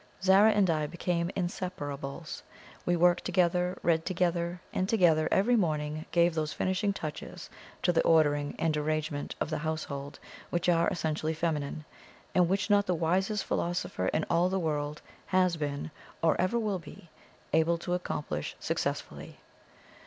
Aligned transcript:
Zara 0.23 0.49
and 0.51 0.67
I 0.67 0.87
became 0.87 1.29
inseparables; 1.37 2.41
we 2.87 2.95
worked 2.95 3.23
together, 3.23 3.77
read 3.83 4.03
together, 4.03 4.59
and 4.73 4.89
together 4.89 5.27
every 5.29 5.55
morning 5.55 6.07
gave 6.11 6.33
those 6.33 6.53
finishing 6.53 6.91
touches 6.91 7.51
to 7.83 7.93
the 7.93 8.01
ordering 8.01 8.55
and 8.57 8.75
arrangement 8.75 9.35
of 9.39 9.51
the 9.51 9.59
household 9.59 10.17
which 10.49 10.67
are 10.67 10.87
essentially 10.87 11.35
feminine, 11.35 11.85
and 12.33 12.49
which 12.49 12.67
not 12.67 12.87
the 12.87 12.95
wisest 12.95 13.45
philosopher 13.45 14.07
in 14.07 14.25
all 14.27 14.49
the 14.49 14.57
world 14.57 15.03
has 15.27 15.55
been, 15.55 15.91
or 16.23 16.35
ever 16.41 16.57
will 16.57 16.79
be, 16.79 17.09
able 17.53 17.77
to 17.77 17.93
accomplish 17.93 18.55
successfully. 18.59 19.37